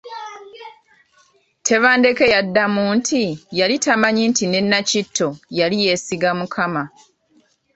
Tebandeke 1.67 2.25
yamuddamu 2.33 2.83
nti 2.97 3.21
yali 3.59 3.75
tamanyi 3.85 4.23
nti 4.31 4.43
ne 4.47 4.59
Nakitto 4.63 5.29
yali 5.59 5.77
yeesiga 5.83 6.29
Mukama. 6.39 6.83